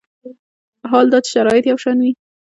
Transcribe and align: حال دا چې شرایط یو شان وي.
حال 0.91 1.05
دا 1.11 1.17
چې 1.23 1.29
شرایط 1.35 1.65
یو 1.67 1.77
شان 1.83 1.97
وي. 2.03 2.11